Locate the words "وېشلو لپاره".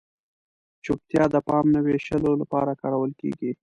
1.85-2.71